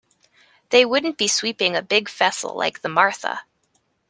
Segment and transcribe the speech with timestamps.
[0.69, 3.41] They wouldn't be sweeping a big vessel like the Martha.